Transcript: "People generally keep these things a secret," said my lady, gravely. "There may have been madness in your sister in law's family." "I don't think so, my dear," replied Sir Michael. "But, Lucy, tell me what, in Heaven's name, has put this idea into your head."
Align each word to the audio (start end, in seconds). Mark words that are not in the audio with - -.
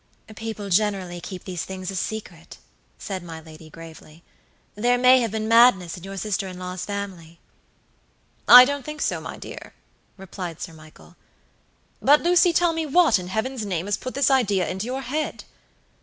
"People 0.35 0.71
generally 0.71 1.21
keep 1.21 1.43
these 1.43 1.63
things 1.63 1.91
a 1.91 1.95
secret," 1.95 2.57
said 2.97 3.21
my 3.21 3.39
lady, 3.39 3.69
gravely. 3.69 4.23
"There 4.73 4.97
may 4.97 5.19
have 5.19 5.29
been 5.29 5.47
madness 5.47 5.95
in 5.95 6.03
your 6.03 6.17
sister 6.17 6.47
in 6.47 6.57
law's 6.57 6.83
family." 6.85 7.37
"I 8.47 8.65
don't 8.65 8.83
think 8.83 8.99
so, 9.03 9.21
my 9.21 9.37
dear," 9.37 9.75
replied 10.17 10.59
Sir 10.59 10.73
Michael. 10.73 11.17
"But, 12.01 12.21
Lucy, 12.23 12.51
tell 12.51 12.73
me 12.73 12.87
what, 12.87 13.19
in 13.19 13.27
Heaven's 13.27 13.63
name, 13.63 13.85
has 13.85 13.95
put 13.95 14.15
this 14.15 14.31
idea 14.31 14.67
into 14.67 14.87
your 14.87 15.01
head." 15.03 15.43